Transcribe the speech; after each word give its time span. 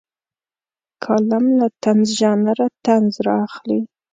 کالم 1.03 1.45
له 1.59 1.67
طنز 1.83 2.09
ژانره 2.19 2.67
طنز 2.85 3.13
رااخلي. 3.27 3.79